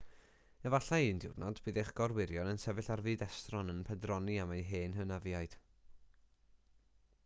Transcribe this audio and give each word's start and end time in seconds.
efallai 0.69 0.97
un 1.15 1.19
diwrnod 1.23 1.61
bydd 1.67 1.77
eich 1.81 1.91
gorwyrion 1.99 2.49
yn 2.53 2.61
sefyll 2.63 2.89
ar 2.95 3.05
fyd 3.09 3.25
estron 3.27 3.71
yn 3.75 3.85
pendroni 3.91 4.39
am 4.45 4.55
eu 4.57 4.63
hen 4.73 4.97
hynafiaid 5.01 5.59